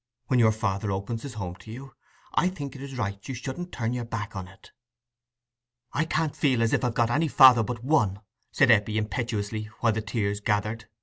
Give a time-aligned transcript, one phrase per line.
[0.29, 1.93] When your father opens his home to you,
[2.33, 4.71] I think it's right you shouldn't turn your back on it."
[5.93, 10.01] "I can't feel as I've got any father but one," said Eppie, impetuously, while the
[10.01, 10.87] tears gathered.